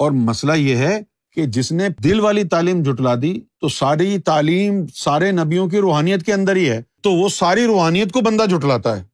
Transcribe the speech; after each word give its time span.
اور 0.00 0.10
مسئلہ 0.10 0.52
یہ 0.52 0.76
ہے 0.76 1.00
کہ 1.32 1.46
جس 1.46 1.72
نے 1.72 1.88
دل 2.04 2.20
والی 2.20 2.44
تعلیم 2.44 2.82
جٹلا 2.82 3.14
دی، 3.22 3.40
تو 3.60 3.68
ساری 3.68 4.18
تعلیم 4.18 4.86
سارے 4.94 5.30
نبیوں 5.30 5.68
کی 5.68 5.78
روحانیت 5.78 6.26
کے 6.26 6.32
اندر 6.32 6.56
ہی 6.56 6.70
ہے۔ 6.70 6.82
تو 7.02 7.12
وہ 7.12 7.28
ساری 7.28 7.64
روحانیت 7.64 8.12
کو 8.12 8.20
بندہ 8.20 8.46
جٹلاتا 8.46 8.96
ہے۔ 8.96 9.04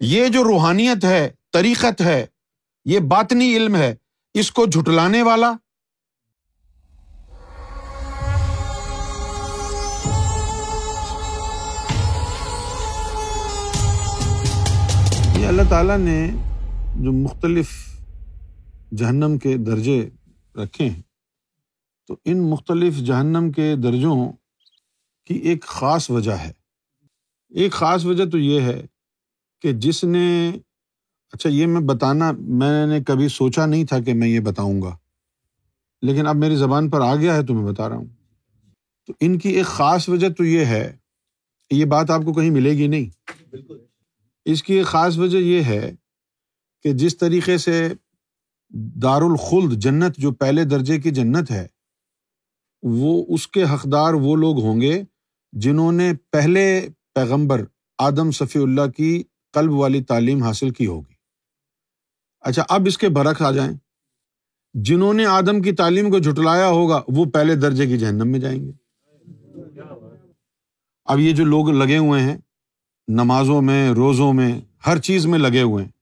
یہ 0.00 0.28
جو 0.28 0.44
روحانیت 0.44 1.04
ہے، 1.04 1.30
طریقت 1.52 2.00
ہے، 2.00 2.26
یہ 2.84 2.98
باطنی 2.98 3.56
علم 3.56 3.76
ہے، 3.76 3.94
اس 4.34 4.50
کو 4.50 4.66
جھٹلانے 4.66 5.22
والا۔ 5.22 5.52
یہ 15.40 15.46
اللہ 15.46 15.62
تعالیٰ 15.68 15.98
نے 15.98 16.30
جو 16.96 17.12
مختلف 17.12 17.68
جہنم 18.96 19.38
کے 19.38 19.56
درجے 19.56 20.08
رکھے 20.62 20.88
ہیں 20.88 21.02
تو 22.06 22.16
ان 22.24 22.50
مختلف 22.50 22.96
جہنم 22.98 23.52
کے 23.52 23.76
درجوں 23.76 24.32
کی 25.26 25.34
ایک 25.34 25.62
خاص 25.62 26.10
وجہ 26.10 26.32
ہے۔ 26.32 26.52
ایک 27.48 27.72
خاص 27.72 28.04
وجہ 28.04 28.24
تو 28.24 28.38
یہ 28.38 28.60
ہے 28.60 28.86
کہ 29.60 29.72
جس 29.72 30.04
نے 30.04 30.52
اچھا 31.32 31.48
یہ 31.48 31.66
میں 31.66 31.80
بتانا 31.80 32.32
میں 32.38 32.86
نے 32.86 33.00
کبھی 33.04 33.28
سوچا 33.28 33.66
نہیں 33.66 33.84
تھا 33.84 34.00
کہ 34.00 34.14
میں 34.14 34.28
یہ 34.28 34.40
بتاؤں 34.40 34.82
گا۔ 34.82 34.96
لیکن 36.02 36.26
اب 36.26 36.36
میری 36.36 36.56
زبان 36.56 36.90
پر 36.90 37.00
آ 37.00 37.16
گیا 37.16 37.36
ہے 37.36 37.46
تو 37.46 37.54
میں 37.54 37.72
بتا 37.72 37.88
رہا 37.88 37.96
ہوں۔ 37.96 38.06
تو 39.06 39.12
ان 39.20 39.38
کی 39.38 39.48
ایک 39.48 39.66
خاص 39.66 40.08
وجہ 40.08 40.28
تو 40.28 40.44
یہ 40.44 40.64
ہے 40.64 40.96
یہ 41.70 41.84
بات 41.84 42.10
آپ 42.10 42.20
کو 42.24 42.32
کہیں 42.32 42.50
ملے 42.50 42.70
گی 42.70 42.86
نہیں۔ 42.86 43.30
بالکل۔ 43.50 43.78
اس 44.44 44.62
کی 44.62 44.74
ایک 44.74 44.86
خاص 44.86 45.18
وجہ 45.18 45.38
یہ 45.38 45.62
ہے 45.62 45.94
کہ 46.82 46.92
جس 46.92 47.18
طریقے 47.18 47.58
سے 47.58 47.88
دار 48.72 49.22
الخلد 49.22 49.72
جنت 49.78 50.16
جو 50.16 50.32
پہلے 50.32 50.64
درجے 50.64 51.00
کی 51.00 51.10
جنت 51.10 51.50
ہے، 51.50 51.66
وہ 52.82 53.24
اس 53.28 53.48
کے 53.48 53.62
حقدار 53.62 54.12
وہ 54.14 54.36
لوگ 54.36 54.60
ہوں 54.60 54.80
گے 54.80 55.02
جنہوں 55.52 55.92
نے 55.92 56.12
پہلے 56.30 56.88
پیغمبر 57.14 57.64
آدم 57.98 58.30
صفی 58.30 58.58
اللہ 58.58 58.90
کی 58.96 59.22
قلب 59.52 59.72
والی 59.72 60.02
تعلیم 60.02 60.42
حاصل 60.42 60.70
کی 60.70 60.86
ہوگی۔ 60.86 61.14
اچھا 62.40 62.64
اب 62.68 62.80
اس 62.86 62.98
کے 62.98 63.08
برعکس 63.08 63.42
آ 63.42 63.50
جائیں۔ 63.50 63.76
جنہوں 64.74 65.14
نے 65.14 65.26
آدم 65.26 65.62
کی 65.62 65.72
تعلیم 65.72 66.10
کو 66.10 66.18
جھٹلایا 66.18 66.68
ہوگا، 66.68 67.02
وہ 67.08 67.24
پہلے 67.24 67.54
درجے 67.54 67.86
کی 67.86 67.98
جہنم 67.98 68.28
میں 68.28 68.40
جائیں 68.40 68.66
گے۔ 68.66 68.72
اب 71.04 71.18
یہ 71.18 71.32
جو 71.32 71.44
لوگ 71.44 71.70
لگے 71.70 71.98
ہوئے 71.98 72.22
ہیں، 72.22 72.36
نمازوں 73.08 73.62
میں، 73.62 73.90
روزوں 73.90 74.32
میں، 74.32 74.60
ہر 74.86 74.98
چیز 74.98 75.26
میں 75.26 75.38
لگے 75.38 75.62
ہوئے 75.62 75.84
ہیں 75.84 75.99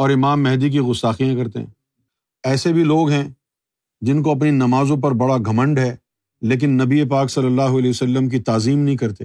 اور 0.00 0.10
امام 0.10 0.42
مہدی 0.42 0.70
کی 0.70 0.78
غستاخیاں 0.78 1.36
کرتے 1.36 1.58
ہیں۔ 1.58 1.66
ایسے 2.42 2.72
بھی 2.72 2.84
لوگ 2.84 3.10
ہیں 3.10 3.28
جن 4.00 4.22
کو 4.22 4.30
اپنی 4.30 4.50
نمازوں 4.50 4.96
پر 4.96 5.10
بڑا 5.10 5.36
گھمنڈ 5.36 5.78
ہے، 5.78 5.96
لیکن 6.40 6.70
نبی 6.70 7.08
پاک 7.08 7.30
صلی 7.30 7.46
اللہ 7.46 7.62
علیہ 7.62 7.90
وسلم 7.90 8.28
کی 8.28 8.38
تعظیم 8.38 8.78
نہیں 8.78 8.96
کرتے۔ 8.96 9.24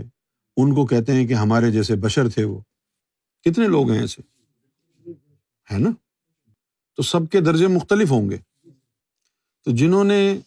ان 0.57 0.75
کو 0.75 0.85
کہتے 0.85 1.13
ہیں 1.13 1.27
کہ 1.27 1.33
ہمارے 1.33 1.71
جیسے 1.71 1.95
بشر 1.95 2.29
تھے 2.29 2.43
وہ۔ 2.43 2.59
کتنے 3.43 3.67
لوگ 3.67 3.91
ہیں 3.91 3.99
ایسے؟ 3.99 4.21
ہے 5.73 5.77
نا؟ 5.77 5.89
تو 6.95 7.03
سب 7.03 7.29
کے 7.29 7.41
درجے 7.41 7.67
مختلف 7.67 8.11
ہوں 8.11 8.29
گے۔ 8.29 8.37
تو 9.65 9.71
جنہوں 9.71 10.03
نے 10.03 10.39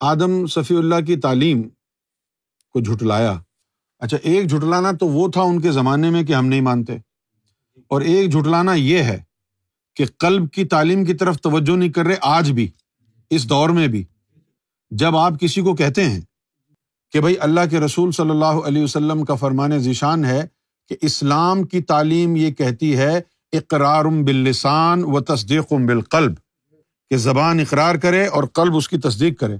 آدم 0.00 0.46
صفی 0.46 0.76
اللہ 0.76 1.00
کی 1.06 1.16
تعلیم 1.16 1.62
کو 2.70 2.80
جھٹلایا 2.80 3.40
اچھا 3.98 4.16
ایک 4.22 4.50
جھٹلانا 4.50 4.92
تو 4.92 5.06
وہ 5.06 5.28
تھا 5.28 5.42
ان 5.42 5.60
کے 5.60 5.72
زمانے 5.72 6.10
میں 6.10 6.22
کہ 6.22 6.32
ہم 6.32 6.46
نہیں 6.46 6.60
مانتے۔ 6.60 6.96
اور 7.88 8.00
ایک 8.00 8.32
جھٹلانا 8.32 8.74
یہ 8.74 8.98
ہے 8.98 9.27
کہ 9.98 10.04
قلب 10.18 10.50
کی 10.50 10.64
تعلیم 10.64 11.04
کی 11.04 11.14
طرف 11.14 11.36
توجہ 11.36 11.76
نہیں 11.76 11.92
کر 11.92 12.06
رہے 12.06 12.14
آج 12.20 12.50
بھی، 12.52 12.68
اس 13.30 13.48
دور 13.48 13.68
میں 13.68 13.86
بھی۔ 13.88 14.04
جب 14.90 15.16
آپ 15.16 15.40
کسی 15.40 15.60
کو 15.60 15.74
کہتے 15.74 16.04
ہیں 16.04 16.20
کہ 17.12 17.20
بھائی 17.20 17.34
اللہ 17.40 17.60
کے 17.70 17.80
رسول 17.80 18.12
صلی 18.12 18.30
اللہ 18.30 18.60
علیہ 18.66 18.82
وسلم 18.82 19.24
کا 19.24 19.34
فرمان 19.34 19.78
ذیشان 19.78 20.24
ہے 20.24 20.46
کہ 20.88 20.96
اسلام 21.00 21.62
کی 21.62 21.80
تعلیم 21.82 22.36
یہ 22.36 22.50
کہتی 22.50 22.96
ہے 22.96 23.20
اقرار 23.52 24.04
باللسان 24.04 25.02
و 25.04 25.20
تصدیق 25.20 25.72
بالقلب، 25.88 26.34
کہ 27.10 27.16
زبان 27.16 27.60
اقرار 27.60 27.94
کرے 27.94 28.26
اور 28.26 28.44
قلب 28.44 28.76
اس 28.76 28.88
کی 28.88 28.98
تصدیق 28.98 29.38
کرے۔ 29.40 29.56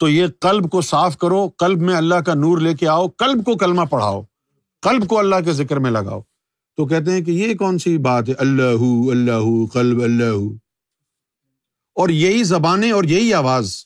تو 0.00 0.08
یہ 0.08 0.26
قلب 0.40 0.70
کو 0.70 0.80
صاف 0.80 1.16
کرو، 1.18 1.48
قلب 1.48 1.80
میں 1.80 1.94
اللہ 1.94 2.20
کا 2.26 2.34
نور 2.34 2.58
لے 2.58 2.74
کے 2.74 2.88
آؤ، 2.88 3.08
قلب 3.08 3.44
کو 3.44 3.56
کلمہ 3.56 3.84
پڑھاؤ، 3.90 4.22
قلب 4.82 5.06
کو 5.08 5.18
اللہ 5.18 5.36
کے 5.44 5.52
ذکر 5.52 5.76
میں 5.76 5.90
لگاؤ۔ 5.90 6.20
تو 6.80 6.86
کہتے 6.86 7.10
ہیں 7.10 7.20
کہ 7.20 7.30
یہ 7.30 7.54
کون 7.54 7.78
سی 7.78 7.98
بات 7.98 8.28
ہے؟ 8.28 8.34
اللہ 8.38 9.10
اللہ، 9.10 9.66
قلب، 9.72 10.02
اللہ۔ 10.02 10.54
اور 11.94 12.08
یہی 12.08 12.42
زبانیں 12.42 12.92
اور 12.92 13.04
یہی 13.04 13.34
آواز 13.34 13.76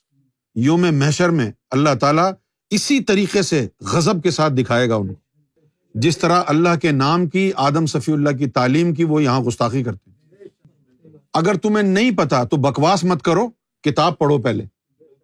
یوم 0.54 0.86
محشر 0.92 1.28
میں 1.28 1.52
اللہ 1.70 1.94
تعالیٰ 2.00 2.32
اسی 2.70 3.00
طریقے 3.00 3.42
سے 3.42 3.68
غزب 3.80 4.22
کے 4.22 4.30
ساتھ 4.30 4.52
دکھائے 4.52 4.88
گا 4.88 4.94
انہیں۔ 4.94 5.14
جس 5.94 6.18
طرح 6.18 6.42
اللہ 6.46 6.68
کے 6.82 6.90
نام 6.90 7.26
کی، 7.26 7.52
آدم 7.56 7.86
صفی 7.86 8.12
اللہ 8.12 8.30
کی 8.30 8.46
تعلیم 8.46 8.94
کی 8.94 9.04
وہ 9.04 9.22
یہاں 9.22 9.40
گستاخی 9.40 9.82
کرتے 9.82 10.10
ہیں۔ 10.10 10.48
اگر 11.32 11.54
تمہیں 11.54 11.84
نہیں 11.84 12.10
پتا 12.10 12.44
تو 12.44 12.56
بکواس 12.56 13.04
مت 13.04 13.22
کرو، 13.22 13.48
کتاب 13.82 14.18
پڑھو 14.18 14.38
پہلے، 14.38 14.64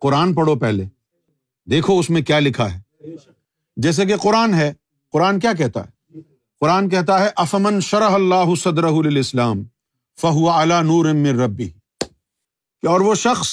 قرآن 0.01 0.35
پڑھو 0.35 0.57
پہلے۔ 0.57 0.85
دیکھو 1.71 1.99
اس 1.99 2.11
میں 2.11 2.23
کیا 2.23 2.39
لکھا 2.39 2.79
ہے۔ 2.79 2.81
جیسے 3.77 4.07
کہ 4.07 4.17
قرآن 4.17 4.55
ہے، 4.55 4.73
قرآن 5.13 5.41
کیا 5.41 5.53
کہتا 5.53 5.85
ہے؟ 5.85 6.00
قرآن 6.61 6.89
کہتا 6.89 7.19
ہے، 7.21 7.29
افمن 7.37 7.81
شرح 7.81 8.15
اللہ 8.15 8.55
صدر 8.55 8.85
اسلام 9.19 9.63
فہو 10.19 10.49
اعلیٰ 10.51 10.83
نور 10.83 11.07
ربی. 11.37 11.69
اور 12.83 13.01
وہ 13.01 13.15
شخص 13.15 13.49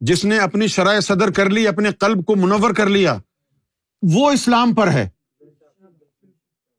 جس 0.00 0.24
نے 0.24 0.38
اپنی 0.38 0.66
شرح 0.66 0.98
صدر 1.00 1.30
کر 1.30 1.50
لی، 1.50 1.66
اپنے 1.68 1.90
قلب 1.98 2.24
کو 2.26 2.34
منور 2.36 2.74
کر 2.74 2.86
لیا، 2.86 3.16
وہ 4.02 4.30
اسلام 4.30 4.74
پر 4.74 4.90
ہے. 4.92 5.08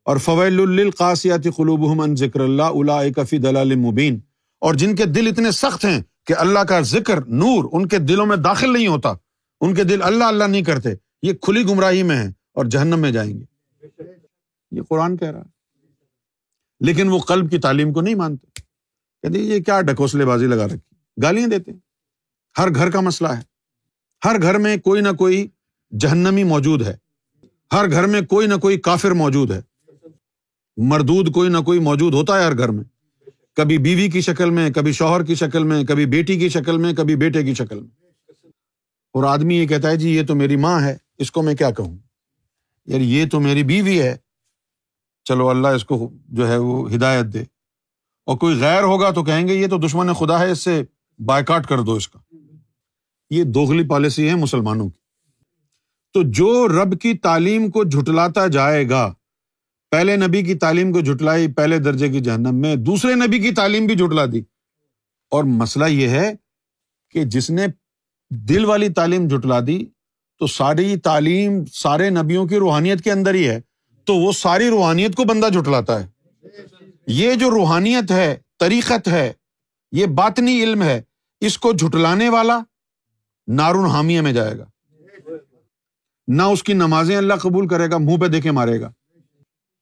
اور 0.06 0.18
فویل 0.18 0.60
القاسیاتی 0.60 1.52
قلوب 1.52 2.06
ذکر 2.18 2.40
اللہ 2.40 2.64
اللہ 2.64 3.10
کفی 3.16 3.38
دلال 3.38 3.76
مبین. 3.76 4.20
اور 4.62 4.74
جن 4.74 4.96
کے 4.96 5.06
دل 5.06 5.28
اتنے 5.28 5.52
سخت 5.52 5.86
ہیں 5.86 6.02
کہ 6.28 6.34
اللہ 6.38 6.60
کا 6.60 6.80
ذکر 6.82 7.26
نور 7.26 7.70
ان 7.72 7.88
کے 7.88 7.98
دلوں 8.00 8.26
میں 8.26 8.38
داخل 8.38 8.74
نہیں 8.74 8.88
ہوتا، 8.88 9.14
ان 9.62 9.74
کے 9.76 9.84
دل 9.84 10.02
اللہ 10.02 10.24
اللہ 10.24 10.44
نہیں 10.44 10.64
کرتے، 10.64 10.94
یہ 11.22 11.34
کھلی 11.42 11.64
گمراہی 11.64 12.04
میں 12.04 12.18
ہے 12.18 12.28
اور 12.28 12.66
جہنم 12.66 13.00
میں 13.00 13.12
جائیں 13.12 13.34
گے. 13.34 13.44
یہ 14.72 14.82
قرآن 14.90 15.18
کہہ 15.18 15.32
رہا 15.32 15.44
لیکن 16.80 17.10
وہ 17.10 17.20
قلب 17.20 17.52
کی 17.52 17.58
تعلیم 17.58 17.94
کو 17.94 18.02
نہیں 18.02 18.16
مانتے۔ 18.16 18.62
کہتے 19.22 19.40
یہ 19.40 19.64
کیا 19.64 19.82
ڈھکوسلے 19.82 20.26
بازی 20.26 20.46
لگا 20.46 20.66
رکھی؟ 20.66 20.96
گالیاں 21.24 21.48
دیتے 21.48 21.72
ہر 22.58 22.76
گھر 22.76 22.92
کا 22.92 23.00
مسئلہ 23.00 23.30
ہے۔ 23.30 23.42
ہر 24.26 24.42
گھر 24.42 24.58
میں 24.58 24.78
کوئی 24.78 25.02
نہ 25.02 25.10
کوئی 25.10 25.48
جہنمی 26.00 26.44
موجود 26.44 26.82
ہے۔ 26.82 26.98
ہر 27.72 27.92
گھر 27.92 28.08
میں 28.08 28.22
کوئی 28.22 28.48
نہ 28.48 28.56
کوئی 28.56 28.80
کافر 28.80 29.12
موجود 29.12 29.52
ہے۔ 29.52 29.62
مردود 30.78 31.34
کوئی 31.34 31.50
نہ 31.50 31.58
کوئی 31.58 31.80
موجود 31.80 32.14
ہوتا 32.14 32.40
ہے 32.40 32.44
ہر 32.44 32.58
گھر 32.58 32.70
میں۔ 32.70 32.84
کبھی 33.56 33.78
بیوی 33.78 34.10
کی 34.10 34.22
شکل 34.22 34.50
میں، 34.50 34.70
کبھی 34.70 34.92
شوہر 34.92 35.24
کی 35.24 35.36
شکل 35.36 35.64
میں، 35.64 35.84
کبھی 35.84 36.06
بیٹی 36.06 36.40
کی 36.40 36.50
شکل 36.50 36.78
میں، 36.78 36.94
کبھی 36.94 37.16
بیٹے 37.16 37.44
کی 37.44 37.54
شکل 37.54 37.80
میں۔ 37.80 38.06
اور 39.14 39.24
آدمی 39.24 39.56
یہ 39.56 39.68
کہتا 39.68 39.90
ہے 39.90 39.96
جی 39.96 40.10
یہ 40.10 40.26
تو 40.26 40.36
میری 40.36 40.56
ماں 40.56 40.82
ہے، 40.82 40.98
اس 41.18 41.32
کو 41.32 41.42
میں 41.42 41.56
کیا 41.56 41.72
کہوں؟ 41.72 41.98
یار، 42.86 43.00
یہ 43.00 43.26
تو 43.32 43.40
میری 43.40 43.64
بیوی 43.64 44.02
ہے۔ 44.02 44.18
چلو 45.26 45.50
اللہ 45.50 45.68
اس 45.68 45.86
کو 45.86 46.12
جو 46.26 46.48
ہے 46.48 46.58
وہ 46.58 46.92
ہدایت 46.92 47.26
دے۔ 47.26 47.42
اور 48.26 48.38
کوئی 48.38 48.60
غیر 48.60 48.84
ہوگا 48.84 49.12
تو 49.12 49.24
کہیں 49.24 49.48
گے 49.48 49.54
یہ 49.56 49.68
تو 49.68 49.78
دشمن 49.78 50.14
خدا 50.14 50.40
ہے، 50.40 50.52
اس 50.52 50.60
سے 50.60 50.84
بائیکاٹ 51.26 51.68
کر 51.68 51.82
دو 51.82 51.94
اس 51.94 52.08
کا۔ 52.08 52.36
یہ 53.30 53.44
دوگلی 53.44 53.88
پالیسی 53.88 54.30
ہے 54.30 54.36
مسلمانوں 54.36 54.90
کی۔ 54.90 55.00
تو 56.14 56.22
جو 56.24 56.68
رب 56.68 57.02
کی 57.02 57.14
تعلیم 57.14 57.72
کو 57.72 57.84
جھٹلاتا 57.84 58.48
جائے 58.48 58.90
گا، 58.90 59.14
پہلے 59.92 60.16
نبی 60.16 60.44
کی 60.44 60.56
تعلیم 60.56 60.94
کو 60.94 61.02
جھٹلائی، 61.02 61.52
پہلے 61.52 61.78
درجے 61.78 62.10
کی 62.10 62.20
جہنم 62.20 62.56
میں 62.56 62.76
دوسرے 62.76 63.16
نبی 63.16 63.40
کی 63.40 63.52
تعلیم 63.52 63.86
بھی 63.86 63.96
جھٹلا 63.96 64.26
دی۔ 64.26 64.40
اور 65.32 65.44
مسئلہ 65.44 65.86
یہ 65.86 66.08
ہے 66.08 66.34
کہ 67.10 67.24
جس 67.24 67.50
نے 67.50 67.66
دل 68.30 68.66
والی 68.66 68.90
تعلیم 68.90 69.28
جھٹلا 69.28 69.60
دی، 69.68 69.86
تو 70.40 70.48
ساری 70.48 70.98
تعلیم 70.98 71.66
سارے 71.66 72.10
نبیوں 72.10 72.48
کی 72.48 72.56
روحانیت 72.56 73.04
کے 73.04 73.12
اندر 73.12 73.34
ہی 73.34 73.50
ہے۔ 73.50 73.62
تو 74.06 74.16
وہ 74.16 74.32
ساری 74.32 74.70
روحانیت 74.70 75.16
کو 75.16 75.24
بندہ 75.24 75.50
جھٹلاتا 75.50 76.04
ہے۔ 76.04 76.08
یہ 77.08 77.34
جو 77.34 77.50
روحانیت 77.50 78.12
ہے، 78.12 78.38
طریقت 78.60 79.08
ہے، 79.08 79.34
یہ 79.92 80.06
باطنی 80.06 80.64
علم 80.64 80.84
ہے، 80.84 81.02
اس 81.42 81.58
کو 81.58 81.74
جھٹلانے 81.74 82.30
والا 82.30 82.60
نارون 83.48 83.86
حامیہ 83.86 84.22
میں 84.22 84.34
جائے 84.34 84.58
گا۔ 84.58 84.66
نہ 86.28 86.42
اس 86.42 86.64
کی 86.64 86.74
نمازیں 86.74 87.18
اللہ 87.18 87.34
قبول 87.34 87.68
کرے 87.68 87.92
گا، 87.92 87.98
منہ 87.98 88.18
پہ 88.18 88.28
دیکھے 88.28 88.52
مارے 88.52 88.82
گا۔ 88.82 88.92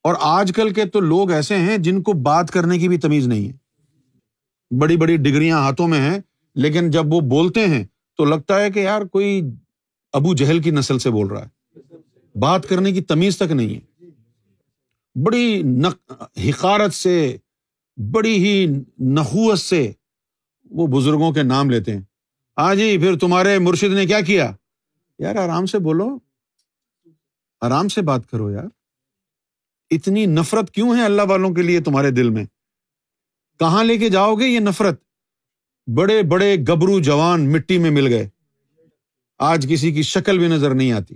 اور 0.04 0.16
آج 0.20 0.52
کل 0.56 0.74
کے 0.74 0.86
تو 0.86 1.00
لوگ 1.00 1.31
ایسے 1.31 1.58
ہیں 1.58 1.78
جن 1.78 2.02
کو 2.02 2.14
بات 2.14 2.52
کرنے 2.52 2.80
کی 2.80 2.88
بھی 2.88 2.98
تمیز 2.98 3.28
نہیں 3.28 3.50
ہے۔ 3.50 3.54
بڑی 4.80 4.98
بڑی 4.98 5.18
ڈگریاں 5.18 5.60
ہاتھوں 5.60 5.88
میں 5.88 6.02
ہیں، 6.02 6.20
لیکن 6.56 6.92
جب 6.92 7.14
وہ 7.14 7.20
بولتے 7.20 7.68
ہیں 7.68 7.86
تو 8.18 8.25
لگتا 8.25 8.62
ہے 8.62 8.72
کہ 8.72 8.80
یار 8.80 9.02
کوئی 9.02 9.42
ابو 10.14 10.34
جہل 10.34 10.62
کی 10.62 10.72
نسل 10.72 11.00
سے 11.00 11.10
بول 11.10 11.28
رہا 11.28 11.46
ہے۔ 11.46 11.80
بات 12.40 12.70
کرنے 12.70 12.92
کی 12.92 13.02
تمیز 13.02 13.38
تک 13.38 13.52
نہیں 13.52 13.75
ہے۔ 13.75 13.93
بڑی 15.15 15.63
حقارت 16.50 16.94
سے، 16.94 17.38
بڑی 18.12 18.36
ہی 18.36 18.65
نحوت 19.00 19.60
سے 19.60 19.92
وہ 20.69 20.88
بزرگوں 20.88 21.31
کے 21.31 21.44
نام 21.44 21.69
لیتے 21.69 21.94
ہیں۔ 21.94 22.01
ہاں 22.57 22.75
جی 22.75 22.98
پھر 22.98 23.18
تمہارے 23.18 23.60
مرشد 23.60 23.94
نے 23.94 24.06
کیا 24.06 24.21
کیا؟ 24.21 24.51
یار، 25.19 25.36
آرام 25.36 25.65
سے 25.65 25.80
بولو۔ 25.80 26.18
آرام 27.62 27.88
سے 27.88 28.01
بات 28.01 28.30
کرو 28.30 28.51
یار۔ 28.51 28.63
اتنی 29.92 30.25
نفرت 30.25 30.71
کیوں 30.71 30.95
ہے 30.95 31.04
اللہ 31.04 31.21
والوں 31.30 31.51
کے 31.51 31.62
لیے 31.62 31.80
تمہارے 31.80 32.12
دل 32.12 32.30
میں؟ 32.30 32.45
کہاں 33.60 33.83
لے 33.83 33.98
کے 33.98 34.10
جاؤ 34.10 34.36
گے 34.36 34.48
یہ 34.48 34.60
نفرت؟ 34.60 35.01
بڑے 35.95 36.24
بڑے 36.24 36.56
گبرو 36.56 37.00
جوان 37.00 37.51
مٹی 37.51 37.77
میں 37.77 37.92
مل 37.92 38.07
گئے۔ 38.07 38.30
آج 39.39 39.68
کسی 39.69 39.92
کی 39.92 40.01
شکل 40.01 40.39
بھی 40.39 40.48
نظر 40.48 40.74
نہیں 40.74 40.92
آتی۔ 40.92 41.15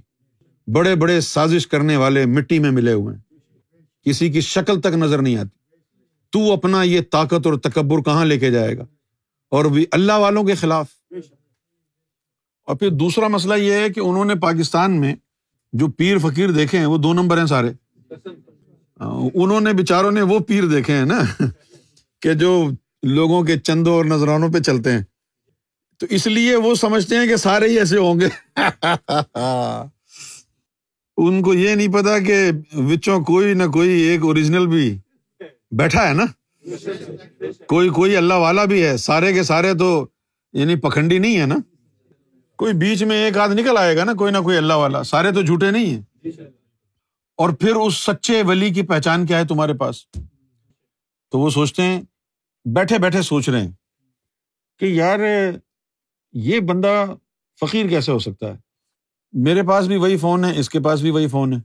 بڑے 0.73 0.95
بڑے 0.95 1.21
سازش 1.21 1.67
کرنے 1.67 1.97
والے 1.97 2.25
مٹی 2.25 2.59
میں 2.59 2.71
ملے 2.71 2.93
ہوئے 2.93 3.15
ہیں۔ 3.15 3.26
کسی 4.07 4.29
کی 4.31 4.41
شکل 4.41 4.81
تک 4.81 4.87
نظر 4.87 5.21
نہیں 5.21 5.37
آتی۔ 5.37 5.75
تو 6.29 6.53
اپنا 6.53 6.83
یہ 6.83 7.01
طاقت 7.11 7.45
اور 7.45 7.53
تکبر 7.53 8.01
کہاں 8.01 8.25
لے 8.25 8.39
کے 8.39 8.51
جائے 8.51 8.77
گا؟ 8.77 8.85
اور 9.49 9.65
اللہ 9.91 10.13
والوں 10.13 10.43
کے 10.43 10.55
خلاف۔ 10.55 10.87
اور 12.65 12.75
پھر 12.75 12.89
دوسرا 12.89 13.27
مسئلہ 13.27 13.53
یہ 13.53 13.73
ہے 13.73 13.89
کہ 13.89 13.99
انہوں 13.99 14.25
نے 14.25 14.35
پاکستان 14.35 14.99
میں 14.99 15.15
جو 15.73 15.87
پیر 15.87 16.17
فقیر 16.17 16.51
دیکھے 16.51 16.77
ہیں، 16.77 16.85
وہ 16.85 16.97
دو 16.97 17.13
نمبر 17.13 17.37
ہیں 17.37 17.45
سارے۔ 17.45 17.71
انہوں 19.33 19.61
نے 19.61 19.73
بےچاروں 19.73 20.11
نے 20.11 20.21
وہ 20.21 20.39
پیر 20.39 20.63
دیکھے 20.63 20.93
ہیں 20.93 21.05
نا 21.05 21.21
کہ 22.21 22.33
جو 22.33 22.69
لوگوں 23.03 23.43
کے 23.43 23.59
چندوں 23.59 23.93
اور 23.93 24.05
نذرانوں 24.05 24.49
پہ 24.53 24.59
چلتے 24.59 24.91
ہیں۔ 24.91 25.01
تو 25.97 26.05
اس 26.09 26.27
لیے 26.27 26.55
وہ 26.55 26.75
سمجھتے 26.75 27.15
ہیں 27.15 27.27
کہ 27.27 27.35
سارے 27.35 27.67
ہی 27.67 27.79
ایسے 27.79 27.97
ہوں 27.97 28.19
گے۔ 28.19 28.27
ان 31.17 31.41
کو 31.41 31.53
یہ 31.53 31.75
نہیں 31.75 31.87
پتا 31.87 32.19
کہ 32.19 32.51
بچوں 32.73 33.23
کوئی 33.23 33.53
نہ 33.53 33.63
کوئی 33.63 33.89
ایک 33.89 34.21
اوریجنل 34.21 34.67
بھی 34.67 34.97
بیٹھا 35.71 36.07
ہے 36.07 36.13
نا؟ 36.13 36.25
کوئی 37.67 37.89
کوئی 37.89 38.15
اللہ 38.15 38.33
والا 38.33 38.65
بھی 38.65 38.85
ہے، 38.85 38.97
سارے 38.97 39.33
کے 39.33 39.43
سارے 39.43 39.73
تو 39.73 40.07
یعنی 40.53 40.75
پکھنڈی 40.75 41.17
نہیں 41.17 41.39
ہے 41.39 41.45
نا؟ 41.45 41.55
کوئی 42.55 42.73
بیچ 42.73 43.03
میں 43.03 43.25
ایک 43.25 43.37
آدھ 43.37 43.51
نکل 43.51 43.77
آئے 43.77 43.97
گا 43.97 44.03
نا، 44.03 44.13
کوئی 44.13 44.31
نہ 44.31 44.37
کوئی 44.37 44.57
اللہ 44.57 44.73
والا، 44.73 45.03
سارے 45.03 45.31
تو 45.31 45.41
جھوٹے 45.41 45.71
نہیں 45.71 45.85
ہیں۔ 45.85 46.31
اور 47.37 47.49
پھر 47.49 47.75
اس 47.75 47.97
سچے 47.97 48.43
ولی 48.43 48.69
کی 48.69 48.81
پہچان 48.81 49.25
کیا 49.25 49.37
ہے 49.37 49.45
تمہارے 49.45 49.73
پاس؟ 49.73 50.07
تو 51.31 51.39
وہ 51.39 51.49
سوچتے 51.49 51.81
ہیں، 51.83 52.01
بیٹھے 52.65 52.97
بیٹھے 52.97 53.21
سوچ 53.21 53.49
رہے 53.49 53.61
ہیں 53.61 53.71
کہ 54.79 54.85
یار، 54.85 55.19
یہ 56.33 56.59
بندہ 56.59 57.05
فقیر 57.59 57.87
کیسے 57.87 58.11
ہو 58.11 58.19
سکتا 58.19 58.47
ہے؟ 58.47 58.66
میرے 59.33 59.63
پاس 59.63 59.87
بھی 59.87 59.97
وہی 59.97 60.17
فون 60.17 60.45
ہے، 60.45 60.59
اس 60.59 60.69
کے 60.69 60.79
پاس 60.79 61.01
بھی 61.01 61.11
وہی 61.11 61.27
فون 61.27 61.53
ہے۔ 61.53 61.57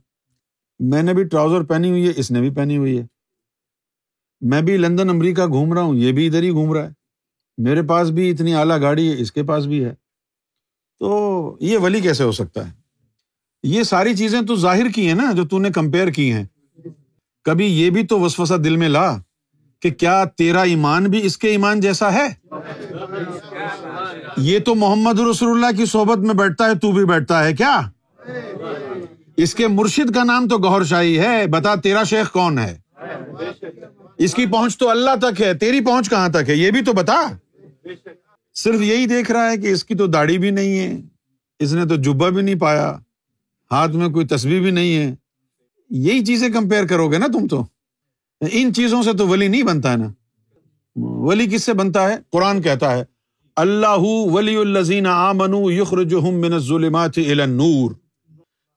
میں 0.79 1.03
نے 1.03 1.13
بھی 1.13 1.23
ٹراؤزر 1.23 1.63
پہنی 1.63 1.89
ہوئی 1.89 2.07
ہے، 2.07 2.11
اس 2.15 2.31
نے 2.31 2.39
بھی 2.39 2.49
پہنی 2.49 2.77
ہوئی 2.77 2.99
ہے۔ 2.99 3.05
میں 4.41 4.61
بھی 4.61 4.77
لندن، 4.77 5.09
امریکہ 5.09 5.45
گھوم 5.45 5.73
رہا 5.73 5.81
ہوں، 5.81 5.95
یہ 5.95 6.11
بھی 6.11 6.27
ادھر 6.27 6.43
ہی 6.43 6.49
گھوم 6.49 6.73
رہا 6.73 6.83
ہے۔ 6.83 6.89
میرے 7.57 7.81
پاس 7.81 8.09
بھی 8.09 8.31
اتنی 8.31 8.55
اعلیٰ 8.55 8.81
گاڑی 8.81 9.13
ہے، 9.13 9.21
اس 9.21 9.31
کے 9.31 9.43
پاس 9.43 9.65
بھی 9.65 9.85
ہے۔ 9.85 9.95
تو 10.99 11.57
یہ 11.59 11.77
ولی 11.77 12.01
کیسے 12.01 12.23
ہو 12.23 12.31
سکتا 12.31 12.67
ہے؟ 12.67 12.73
یہ 13.63 13.83
ساری 13.83 14.15
چیزیں 14.15 14.41
تو 14.41 14.55
ظاہر 14.55 14.89
کی 14.95 15.07
ہیں 15.07 15.15
نا، 15.15 15.31
جو 15.31 15.47
تو 15.47 15.59
نے 15.59 15.69
کمپیئر 15.69 16.07
کی 16.07 16.31
ہیں۔ 16.31 16.45
کبھی 17.43 17.65
یہ 17.65 17.89
بھی 17.89 18.07
تو 18.07 18.19
وسوسا 18.19 18.55
دل 18.63 18.75
میں 18.75 18.89
لا 18.89 19.17
کہ 19.79 19.91
کیا 19.91 20.23
تیرا 20.23 20.61
ایمان 20.61 21.03
بھی 21.03 21.25
اس 21.25 21.37
کے 21.37 21.47
ایمان 21.47 21.79
جیسا 21.79 22.13
ہے؟ 22.13 22.27
یہ 24.37 24.59
تو 24.59 24.75
محمد 24.75 25.19
رسول 25.19 25.49
اللہ 25.49 25.77
کی 25.77 25.85
صحبت 25.85 26.17
میں 26.17 26.35
بیٹھتا 26.35 26.65
ہے، 26.65 26.75
تو 26.75 26.91
بھی 26.91 27.05
بیٹھتا 27.05 27.43
ہے، 27.43 27.53
کیا؟ 27.53 27.81
اس 29.37 29.55
کے 29.55 29.67
مرشد 29.67 30.15
کا 30.15 30.23
نام 30.23 30.47
تو 30.47 30.57
گہر 30.57 30.83
شاہی 30.83 31.19
ہے، 31.19 31.47
بتا 31.47 31.75
تیرا 31.75 32.03
شیخ 32.03 32.31
کون 32.31 32.59
ہے؟ 32.59 32.79
اس 34.17 34.33
کی 34.33 34.45
پہنچ 34.45 34.77
تو 34.77 34.89
اللہ 34.89 35.09
تک 35.21 35.41
ہے، 35.41 35.53
تیری 35.53 35.81
پہنچ 35.81 36.09
کہاں 36.09 36.29
تک 36.29 36.49
ہے؟ 36.49 36.55
یہ 36.55 36.71
بھی 36.71 36.81
تو 36.81 36.93
بتا۔ 36.93 37.29
صرف 38.53 38.81
یہی 38.81 39.05
دیکھ 39.05 39.31
رہا 39.31 39.51
ہے 39.51 39.57
کہ 39.57 39.67
اس 39.67 39.83
کی 39.83 39.95
تو 39.95 40.07
داڑھی 40.07 40.37
بھی 40.37 40.49
نہیں 40.49 40.79
ہے، 40.79 41.01
اس 41.59 41.73
نے 41.73 41.85
تو 41.85 41.95
جبا 41.95 42.29
بھی 42.29 42.41
نہیں 42.41 42.59
پایا، 42.59 42.97
ہاتھ 43.71 43.91
میں 43.91 44.09
کوئی 44.09 44.27
تصویر 44.27 44.61
بھی 44.61 44.71
نہیں 44.71 44.97
ہے۔ 44.97 45.15
یہی 45.89 46.25
چیزیں 46.25 46.49
کمپیئر 46.49 46.87
کرو 46.87 47.11
گے 47.11 47.17
نا 47.17 47.27
تم 47.27 47.47
تو۔ 47.47 47.65
ان 48.51 48.73
چیزوں 48.73 49.03
سے 49.03 49.13
تو 49.13 49.27
ولی 49.27 49.47
نہیں 49.47 49.63
بنتا 49.63 49.91
ہے 49.91 49.97
نا۔ 49.97 50.07
ولی 50.95 51.47
کس 51.47 51.63
سے 51.63 51.73
بنتا 51.73 52.09
ہے؟ 52.09 52.15
قرآن 52.31 52.61
کہتا 52.61 52.97
ہے۔ 52.97 53.12
اللہ 53.55 53.99
ولی 54.25 54.55
الزین 54.55 55.03
من 55.03 56.53
الظلمات 56.53 57.17
الى 57.17 57.41
النور۔ 57.41 57.91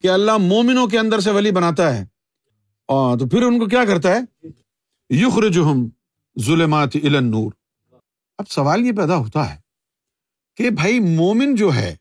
کہ 0.00 0.08
اللہ 0.10 0.36
مومنوں 0.36 0.86
کے 0.86 0.98
اندر 0.98 1.20
سے 1.20 1.30
ولی 1.30 1.50
بناتا 1.50 1.96
ہے۔ 1.96 2.06
اور 2.88 3.18
تو 3.18 3.28
پھر 3.28 3.42
ان 3.42 3.58
کو 3.58 3.66
کیا 3.66 3.84
کرتا 3.84 4.08
ہے؟ 4.08 4.46
یخرجہم 5.10 5.88
ظلمات 6.40 6.88
الى 6.94 7.16
النور۔ 7.16 7.52
اب 8.38 8.50
سوال 8.50 8.86
یہ 8.86 8.92
پیدا 8.92 9.16
ہوتا 9.16 9.54
ہے 9.54 9.60
کہ 10.56 10.70
بھائی 10.70 11.00
مومن 11.00 11.54
جو 11.54 11.74
ہے، 11.74 11.96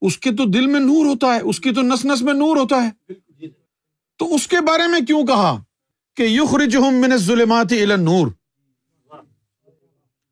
اس 0.00 0.18
کے 0.18 0.30
تو 0.30 0.44
دل 0.44 0.66
میں 0.66 0.80
نور 0.80 1.06
ہوتا 1.06 1.26
ہے، 1.26 1.40
اس 1.40 1.60
کی 1.60 1.70
تو 1.72 1.82
نس 1.82 2.04
نس 2.04 2.22
میں 2.22 2.34
نور 2.34 2.56
ہوتا 2.56 2.88
ہے۔ 2.88 3.12
تو 4.18 4.34
اس 4.34 4.48
کے 4.48 4.56
بارے 4.60 4.88
میں 4.88 5.00
کیوں 5.00 5.26
کہا 5.26 5.62
کہ 6.16 6.22
یخرجہم 6.22 6.94
من 6.94 7.12
الظلمات 7.12 7.66
الى 7.70 7.92
النور؟ 7.92 8.26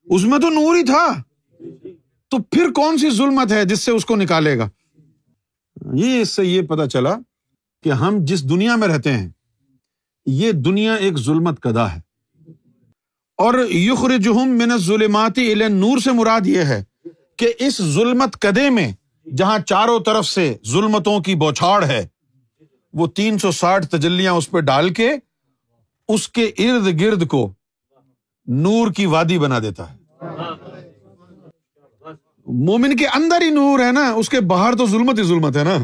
اس 0.04 0.24
میں 0.24 0.38
تو 0.38 0.50
نور 0.50 0.76
ہی 0.76 0.84
تھا۔ 0.84 1.22
تو 2.30 2.38
پھر 2.38 2.70
کون 2.72 2.98
سی 2.98 3.10
ظلمت 3.10 3.52
ہے 3.52 3.64
جس 3.64 3.80
سے 3.80 3.90
اس 3.90 4.04
کو 4.04 4.16
نکالے 4.16 4.58
گا؟ 4.58 4.68
یہ 5.94 6.20
اس 6.20 6.28
سے 6.28 6.44
یہ 6.44 6.62
پتا 6.62 6.86
چلا 6.88 7.14
کہ 7.84 7.92
ہم 7.92 8.16
جس 8.20 8.48
دنیا 8.50 8.76
میں 8.76 8.88
رہتے 8.88 9.12
ہیں، 9.12 9.28
یہ 10.26 10.52
دنیا 10.52 10.94
ایک 10.94 11.18
ظلمت 11.18 11.60
کدا 11.62 11.94
ہے۔ 11.94 12.00
اور 13.38 13.54
یخرجہم 13.70 14.58
من 14.58 14.72
الظلمات 14.72 15.38
الى 15.38 15.68
نور 15.68 15.98
سے 15.98 16.12
مراد 16.12 16.46
یہ 16.46 16.60
ہے 16.60 16.82
کہ 17.36 17.52
اس 17.58 17.76
ظلمت 17.76 18.40
کدے 18.40 18.70
میں، 18.70 18.92
جہاں 19.26 19.58
چاروں 19.58 19.98
طرف 20.00 20.26
سے 20.26 20.54
ظلمتوں 20.66 21.20
کی 21.20 21.34
بوچھاڑ 21.34 21.84
ہے، 21.84 22.06
وہ 22.92 23.06
تین 23.06 23.38
سو 23.38 23.50
ساٹھ 23.50 23.86
تجلیاں 23.86 24.32
اس 24.32 24.50
پہ 24.50 24.60
ڈال 24.60 24.92
کے 24.94 25.10
اس 26.08 26.28
کے 26.28 26.44
ارد 26.58 27.00
گرد 27.00 27.26
کو 27.26 27.52
نور 28.46 28.92
کی 28.92 29.06
وادی 29.06 29.38
بنا 29.38 29.58
دیتا 29.58 29.90
ہے۔ 29.90 29.96
مومن 32.52 32.96
کے 32.96 33.06
اندر 33.06 33.42
ہی 33.42 33.50
نور 33.50 33.80
ہے 33.80 33.92
نا، 33.92 34.12
اس 34.12 34.28
کے 34.28 34.40
باہر 34.40 34.74
تو 34.74 34.86
ظلمت 34.86 35.18
ہی 35.18 35.24
ظلمت 35.24 35.56
ہے 35.56 35.64
نا۔ 35.64 35.78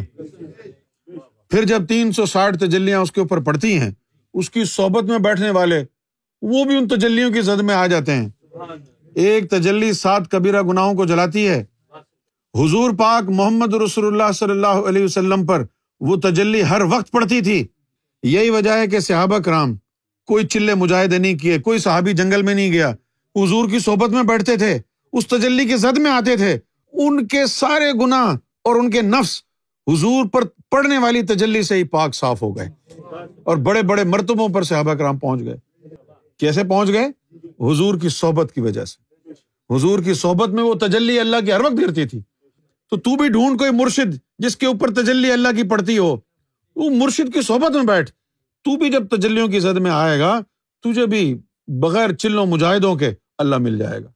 پھر 1.51 1.65
جب 1.65 1.87
تین 1.87 2.13
سو 2.13 2.27
ساٹھ 2.27 2.59
تجلیاں 2.59 3.01
اس 3.01 3.13
کے 3.13 3.21
اوپر 3.21 3.41
پڑتی 3.41 3.79
ہیں، 3.79 3.91
اس 4.35 4.51
کی 4.51 4.65
صحبت 4.65 5.05
میں 5.05 5.19
بیٹھنے 5.19 5.51
والے، 5.51 5.85
وہ 6.43 6.65
بھی 6.65 6.77
ان 6.77 6.89
تجلیوں 6.89 7.33
کی 7.33 7.41
زد 7.41 7.63
میں 7.63 7.75
آ 7.75 7.87
جاتے 7.87 8.13
ہیں۔ 8.13 8.29
ایک 9.15 9.51
تجلی 9.51 9.93
سات 9.93 10.31
کبیرہ 10.31 10.63
گناہوں 10.63 10.95
کو 10.95 11.05
جلاتی 11.05 11.49
ہے۔ 11.49 11.65
حضور 12.55 12.91
پاک 12.99 13.31
محمد 13.31 13.75
رسول 13.75 14.06
اللہ 14.06 14.32
صلی 14.32 14.51
اللہ 14.51 14.67
علیہ 14.67 15.05
وسلم 15.05 15.46
پر 15.46 15.65
وہ 16.01 16.17
تجلی 16.17 16.63
ہر 16.63 16.82
وقت 16.82 17.11
پڑتی 17.11 17.41
تھی۔ 17.41 17.67
یہی 18.23 18.51
وجہ 18.51 18.70
ہے 18.70 18.87
کہ 18.87 18.99
صحابہ 18.99 19.39
کرام 19.39 19.77
کوئی 20.27 20.46
چلے 20.46 20.75
مجاہدے 20.75 21.19
نہیں 21.19 21.39
کیے، 21.39 21.58
کوئی 21.58 21.79
صحابی 21.79 22.13
جنگل 22.13 22.43
میں 22.43 22.55
نہیں 22.55 22.73
گیا۔ 22.73 22.89
حضور 23.37 23.69
کی 23.69 23.79
صحبت 23.79 24.11
میں 24.11 24.23
بیٹھتے 24.23 24.56
تھے۔ 24.56 24.79
اس 25.17 25.27
تجلی 25.27 25.65
کی 25.65 25.77
زد 25.77 25.99
میں 25.99 26.11
آتے 26.11 26.37
تھے، 26.37 26.58
ان 26.93 27.27
کے 27.27 27.46
سارے 27.46 28.05
گنا 28.05 28.23
اور 28.65 28.77
ان 28.77 28.91
کے 28.91 29.03
نفس 29.03 29.43
حضور 29.87 30.25
پر 30.32 30.44
پڑنے 30.70 30.99
والی 30.99 31.23
تجلی 31.23 31.63
سے 31.63 31.75
ہی 31.75 31.85
پاک 31.85 32.15
صاف 32.15 32.43
ہو 32.43 32.56
گئے 32.56 32.69
اور 33.44 33.56
بڑے 33.56 33.82
بڑے 33.82 34.05
مرتبوں 34.05 34.49
پر 34.49 34.63
صحابہ 34.63 34.94
کرام 34.94 35.19
پہنچ 35.19 35.41
گئے۔ 35.41 35.56
کیسے 36.39 36.65
پہنچ 36.65 36.89
گئے؟ 36.89 37.06
حضور 37.73 37.94
کی 37.94 38.08
صحبت 38.08 38.53
کی 38.53 38.61
وجہ 38.61 38.85
سے۔ 38.85 39.31
حضور 39.77 39.99
کی 39.99 40.15
صحبت 40.15 40.49
میں 40.49 40.63
وہ 40.63 40.75
تجلی 40.75 41.20
اللہ 41.20 41.37
کی 41.44 41.53
ہر 41.53 41.61
وقت 41.61 41.81
گرتی 41.81 42.05
تھی۔ 42.05 42.20
تو 42.91 42.96
تو 42.96 43.17
بھی 43.17 43.29
ڈھونڈ 43.29 43.58
کوئی 43.58 43.70
مرشد 43.70 44.17
جس 44.39 44.56
کے 44.56 44.67
اوپر 44.67 44.94
تجلی 44.94 45.32
اللہ 45.32 45.49
کی 45.56 45.69
پڑتی 45.69 45.99
ہو، 45.99 46.17
وہ 46.77 46.91
مرشد 46.91 47.35
کی 47.35 47.41
صحبت 47.43 47.77
میں 47.77 47.85
بیٹھ، 47.85 48.11
تو 48.65 48.77
بھی 48.77 48.91
جب 48.91 49.08
تجلیوں 49.08 49.49
کی 49.49 49.61
زد 49.61 49.79
میں 49.79 49.91
آئے 49.91 50.20
گا، 50.20 50.41
تجھے 50.85 51.06
بھی 51.06 51.39
بغیر 51.69 52.13
چلوں 52.13 52.46
مجاہدوں 52.46 52.94
کے 52.94 53.11
اللہ 53.39 53.56
مل 53.56 53.79
جائے 53.79 54.05
گا۔ 54.05 54.16